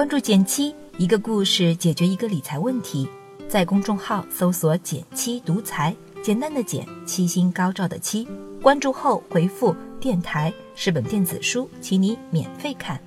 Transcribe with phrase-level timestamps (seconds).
[0.00, 3.06] 关注减七，一个故事解决一个理财问题。
[3.46, 8.26] 在公众号搜索“减七独裁，简单的减，七星高照的七。
[8.62, 12.98] 关注后回复“电台”是本电子书，请你免费看。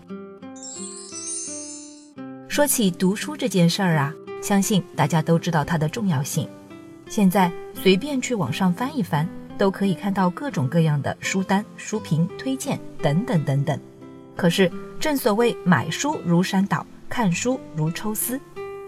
[2.48, 6.48] 说起读书这件事儿啊，相信大家都知道它的重要性。
[7.10, 13.80] 现在随便去网上翻一翻，都可以看到各种各样的书单、书评、推荐等等等等。
[14.36, 18.40] 可是正所谓买书如山倒，看书如抽丝，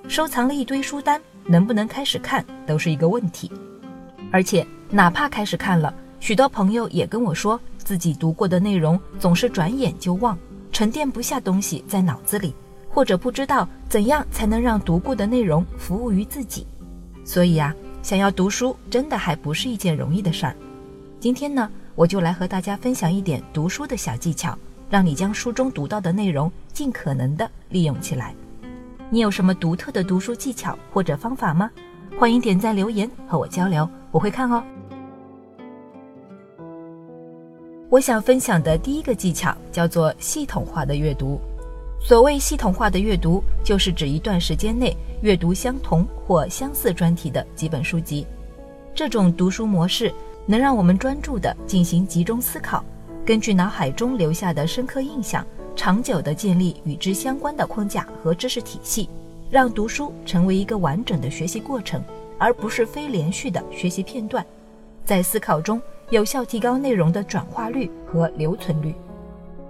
[0.08, 1.22] 收藏了一堆书单。
[1.48, 3.52] 能不能开始看都是一个问题，
[4.32, 10.36] 而且哪怕开始看了，许多朋友也跟我说，自己读过的内容总是转眼就忘，
[10.72, 12.56] 沉淀不下东西在脑子里，
[12.90, 16.66] 或者不知道怎样才能让读过的内容服务于自己。
[17.24, 17.72] 所以啊，
[18.02, 20.56] 想要读书真的还不是一件容易的事儿。
[21.20, 24.58] 今天呢，我就来和大家分享一点读书的小技巧，
[24.90, 28.34] 让你将书中读到的内容尽可能的利用起来。
[29.10, 31.70] 你有什么独特的读书技巧或者方法吗？
[32.18, 34.64] 欢迎点赞留言和我交流，我会看哦。
[37.90, 41.40] 我想分享的第一个技巧叫做系统化的阅读。
[42.02, 48.26] 所谓系统化的阅读，就是指一段时间内阅读相同或相似专题的几本书籍。
[48.94, 50.14] 这种读书模式
[50.46, 52.84] 能让我们专注地进行集中思考，
[53.26, 55.46] 根据脑海中留下的深刻印象。
[55.78, 59.10] 长久地建立与之相关的框架和知识体系，
[59.50, 62.02] 让读书成为一个完整的学习过程，
[62.38, 64.44] 而不是非连续的学习片段。
[65.04, 65.82] 在思考中
[66.12, 68.96] 有效提高内容的转化率和留存率。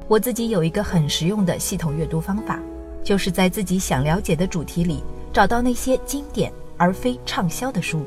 [0.07, 2.59] 我自己有一个很实用的系统阅读方法，
[3.03, 8.05] 就是在自己想了解的主题里找到那些经典而非畅销的书，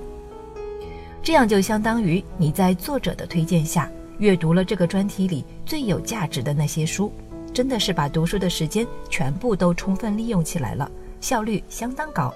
[1.20, 7.12] 这样就相当于你在作者的推荐下阅读了这个专题里最有价值的那些书。
[7.52, 10.88] 真的是把读书的时间全部都充分利用起来了，
[11.20, 12.32] 效率相当高。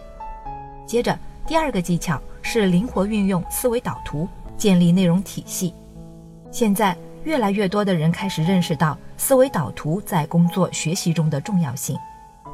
[0.87, 4.27] 接着，第二个技巧是灵活运用思维导图，
[4.57, 5.73] 建立内容体系。
[6.51, 11.97] 现在越来越多的人开始认识到思维导图在工作学习中的重要性。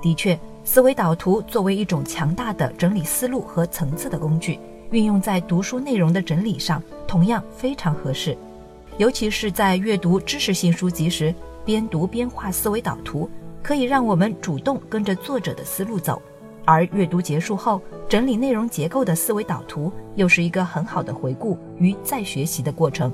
[0.02, 4.60] 的确，思维导图作为一种强大的整理思路和层次的工具，
[4.90, 8.36] 运用在读书内容的整理上同样非常合适，
[8.98, 11.34] 尤其是在阅读知识性书籍时。
[11.64, 13.28] 边读边画思维导图，
[13.62, 16.14] 可以让我们主动跟着作者的思路走；
[16.64, 17.78] 而阅读结束后，
[18.08, 23.12] 整理内容结构的思维导图又是一个很好的回顾与再学习的过程。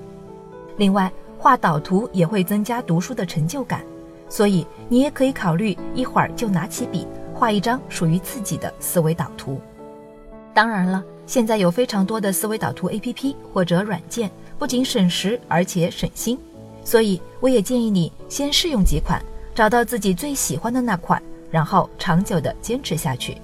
[0.77, 3.85] 另外，画导图也会增加读书的成就感，
[4.29, 9.61] 所以你也可以考虑一会儿就拿起笔画一张属于自己的思维导图。
[10.55, 16.39] 当然了，现在有非常多的思维导图 APP 或者软件，不仅省时，而且省心。
[16.85, 19.23] 所以，我也建议你先试用几款，
[19.55, 21.21] 找到自己最喜欢的那款，
[21.51, 23.39] 然后长久的坚持下去。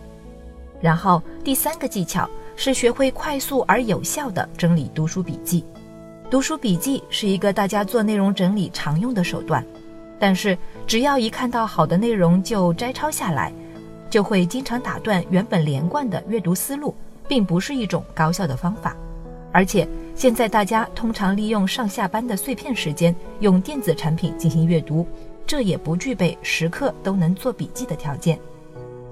[0.80, 5.64] 然后，第三个技巧是学会快速而有效的整理读书笔记。
[6.30, 9.64] 读书笔记是一个大家做内容整理常用的手段，
[10.18, 10.56] 但是
[10.86, 13.50] 只要一看到好的内容就摘抄下来，
[14.10, 16.94] 就会经常打断原本连贯的阅读思路，
[17.26, 18.94] 并不是一种高效的方法，
[19.50, 19.88] 而且。
[20.20, 25.06] 现在大家通常利用上下班的碎片时间，用电子产品进行阅读，
[25.46, 28.38] 这也不具备时刻都能做笔记的条件。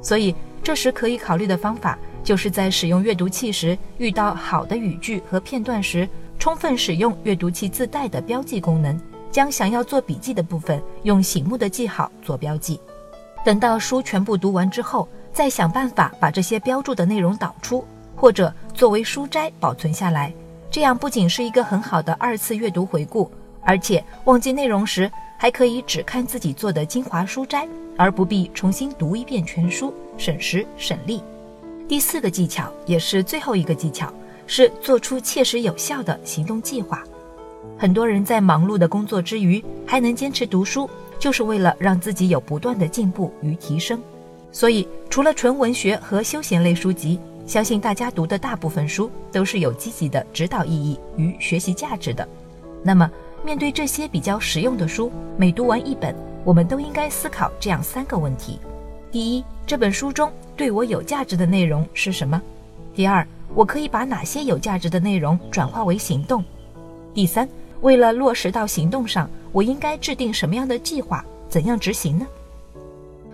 [0.03, 6.07] 所以，这时可以考虑的方法，就是在使用阅读器时，遇到好的语句和片段时，
[6.39, 9.01] 充分使用阅读器自带的标记功能，
[9.33, 12.79] 将想要做笔记的部分用醒目的记号做标记。
[13.47, 17.83] 等到书全部读完之后，再想办法把这些标注的内容导出，
[18.15, 20.31] 或者作为书摘保存下来。
[20.71, 23.31] 这样不仅是一个很好的二次阅读回顾，
[23.63, 31.23] 而且忘记内容时还可以只看自己做的精华书摘，而不必重新读一遍全书，省时省力。
[31.89, 34.13] 第四个技巧也是最后一个技巧
[34.47, 37.03] 是做出切实有效的行动计划。
[37.79, 40.89] 很多人在忙碌的工作之余还能坚持读书，
[41.19, 43.99] 就是为了让自己有不断的进步与提升。
[44.53, 47.19] 所以，除了纯文学和休闲类书籍。
[47.49, 52.29] 相信大家读的大部分书都是有积极的指导意义与学习价值的。
[52.83, 53.11] 那么，
[53.43, 56.15] 面对这些比较实用的书，每读完一本，
[56.45, 58.61] 我们都应该思考这样三个问题：
[59.11, 62.39] 第一，这本书中对我有价值的内容是什么？
[62.95, 66.45] 第二，我可以把哪些有价值的内容转化为行动？
[67.15, 67.49] 第三，
[67.81, 71.25] 为了落实到行动上，我应该制定什么样的计划？
[71.49, 72.27] 怎样执行呢？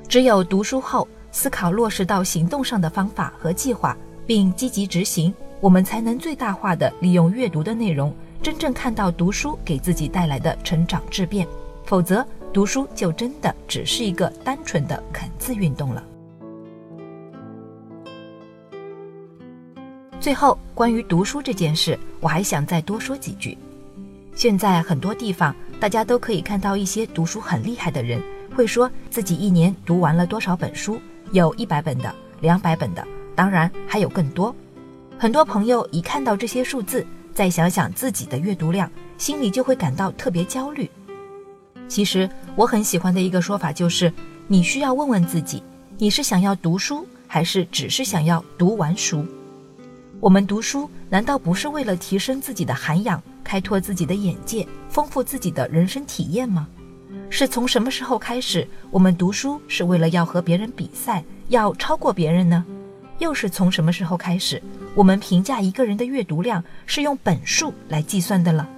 [0.06, 1.08] 只有读书后。
[1.37, 3.96] 思考落实到行动上的方法和计划，
[4.26, 11.47] 并积极执行我们才能最大化的利用阅读的内容真正看到读书给自己带来的成长质变。
[11.85, 16.03] 否则读书就真的只是一个单纯的肯字运动了。
[20.19, 23.56] 最后关于读书这件事我还想再多说几句。
[24.35, 28.20] 现在很多地方大家都可以看到一些读书很厉害的人
[28.55, 30.99] 会说自己一年读完了多少本书
[31.32, 34.54] 有一百本的两百本的当然还有更多。
[35.19, 40.90] 很多朋友一看到这些数字，再想想自己的阅读量，心里就会感到特别焦虑。
[41.88, 44.12] 其实我很喜欢的一个说法就是，
[44.46, 45.62] 你需要问问自己，
[45.98, 49.25] 你是想要读书，还是只是想要读完书？
[50.20, 56.66] 我们读书难道不是为了提升自己的涵养、开拓自己的眼界、丰富自己的人生体验吗？
[57.28, 62.64] 是从什么时候开始，我们读书是为了要和别人比赛，要超过别人呢？
[63.19, 64.62] 又是从什么时候开始，
[64.94, 68.69] 我们评价一个人的阅读量是用本数来计算的了？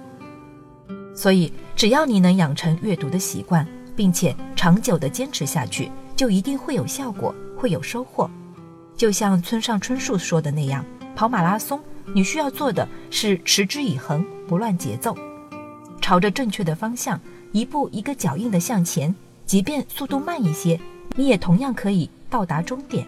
[1.15, 8.29] 所以，只要你能养成阅读的习惯，并且长久的坚持下去，就一定会有效果，会有收获。
[8.95, 10.85] 就像村上春树说的那样。
[11.15, 11.81] 跑马拉松，
[12.13, 15.17] 你需要做的是持之以恒，不乱节奏，
[15.99, 17.19] 朝着正确的方向，
[17.51, 19.15] 一步一个脚印的向前。
[19.47, 20.79] 即便速度慢一些，
[21.15, 23.07] 你也同样可以到达终点。